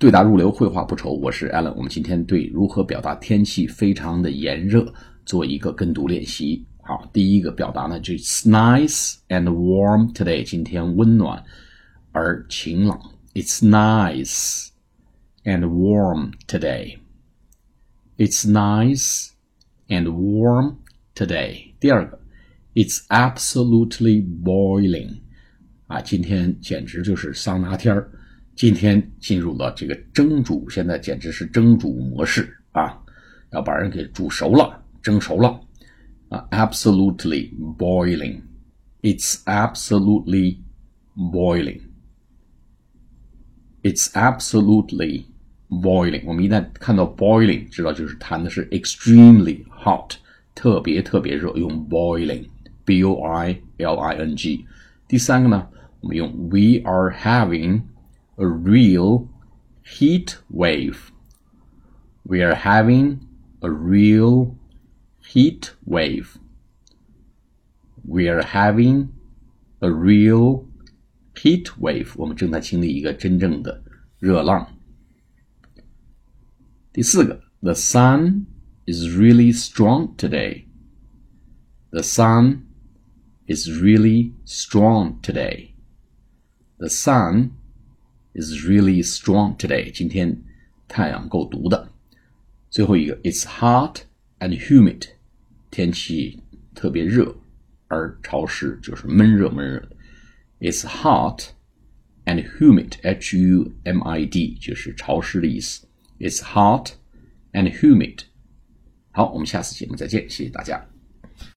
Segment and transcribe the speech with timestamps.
[0.00, 1.12] 对答如流，绘画不愁。
[1.12, 4.90] 我是 Alan，我们今天对如何表达天气非常的炎热
[5.26, 6.64] 做一个跟读练习。
[6.80, 10.42] 好，第一个表达呢，就是 nice and warm today。
[10.42, 11.44] 今天温暖
[12.12, 12.98] 而晴朗。
[13.34, 14.68] It's nice
[15.44, 16.96] and warm today.
[18.16, 19.32] It's nice
[19.88, 20.76] and warm
[21.14, 21.74] today.
[21.78, 22.18] 第二个
[22.72, 25.18] ，It's absolutely boiling.
[25.88, 28.10] 啊，今天简直就是桑拿天儿。
[28.59, 32.97] 今天进入了这个蒸煮，现在简直是蒸煮模式啊！
[33.51, 35.59] 要把人给煮熟了，蒸熟了
[36.29, 36.47] 啊！
[36.51, 38.41] Absolutely boiling,
[39.01, 40.59] it's absolutely
[41.15, 41.81] boiling,
[43.83, 45.25] it's absolutely
[45.69, 46.23] boiling。
[46.25, 50.15] 我们一旦看到 boiling，知道就是谈的是 extremely hot，
[50.53, 54.65] 特别特别热，用 boiling，b o i l i n g。
[55.09, 55.67] 第三个呢，
[55.99, 57.81] 我们用 we are having。
[58.39, 59.27] a real
[59.83, 61.11] heat wave.
[62.23, 63.19] We are having
[63.61, 64.57] a real
[65.21, 66.37] heat wave.
[68.03, 69.09] We are having
[69.81, 70.65] a real
[71.35, 72.13] heat wave.
[72.15, 73.83] 我们正在经历一个真正的
[74.19, 74.77] 热浪。
[76.91, 78.45] 第四个，The sun
[78.85, 80.65] is really strong today.
[81.91, 82.65] The sun
[83.47, 85.73] is really strong today.
[86.77, 87.51] The sun
[88.34, 89.90] is really strong today.
[89.90, 90.42] 今天
[90.88, 91.90] 太阳够毒的。
[92.70, 94.02] 最后一个，It's hot
[94.38, 95.08] and humid，
[95.70, 96.42] 天气
[96.74, 97.36] 特别热
[97.88, 99.88] 而潮湿，就是闷热闷热。
[100.60, 101.50] It's hot
[102.24, 105.86] and humid，H U M I D，就是潮湿的意思。
[106.18, 106.92] It's hot
[107.52, 108.20] and humid。
[109.10, 110.86] 好，我们下次节目再见，谢谢大家。